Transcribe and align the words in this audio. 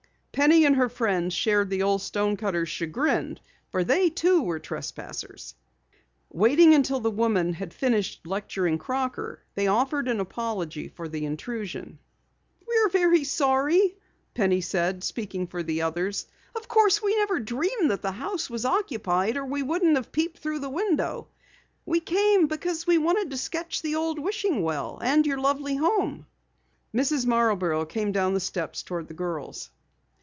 Penny 0.33 0.63
and 0.63 0.77
her 0.77 0.87
friends 0.87 1.33
shared 1.33 1.69
the 1.69 1.81
old 1.83 2.01
stonecutter's 2.01 2.69
chagrin, 2.69 3.37
for 3.69 3.83
they 3.83 4.09
too 4.09 4.41
were 4.41 4.59
trespassers. 4.59 5.55
Waiting 6.31 6.73
until 6.73 7.01
the 7.01 7.11
woman 7.11 7.51
had 7.51 7.73
finished 7.73 8.25
lecturing 8.25 8.77
Crocker, 8.77 9.43
they 9.55 9.67
offered 9.67 10.07
an 10.07 10.21
apology 10.21 10.87
for 10.87 11.09
the 11.09 11.25
intrusion. 11.25 11.99
"We're 12.65 12.87
very 12.87 13.25
sorry," 13.25 13.97
Penny 14.33 14.61
said, 14.61 15.03
speaking 15.03 15.47
for 15.47 15.63
the 15.63 15.81
others. 15.81 16.25
"Of 16.55 16.69
course 16.69 17.03
we 17.03 17.13
never 17.17 17.41
dreamed 17.41 17.91
that 17.91 18.01
the 18.01 18.13
house 18.13 18.49
was 18.49 18.63
occupied 18.63 19.35
or 19.35 19.45
we 19.45 19.61
wouldn't 19.61 19.97
have 19.97 20.13
peeped 20.13 20.39
through 20.39 20.59
the 20.59 20.69
window. 20.69 21.27
We 21.85 21.99
came 21.99 22.47
because 22.47 22.87
we 22.87 22.97
wanted 22.97 23.31
to 23.31 23.37
sketch 23.37 23.81
the 23.81 23.95
old 23.95 24.17
wishing 24.17 24.63
well 24.63 24.97
and 25.01 25.27
your 25.27 25.39
lovely 25.39 25.75
home." 25.75 26.25
Mrs. 26.95 27.25
Marborough 27.25 27.85
came 27.85 28.13
down 28.13 28.33
the 28.33 28.39
steps 28.39 28.81
toward 28.81 29.09
the 29.09 29.13
girls. 29.13 29.69